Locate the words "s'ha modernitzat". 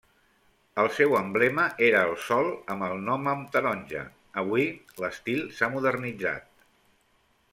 5.59-6.49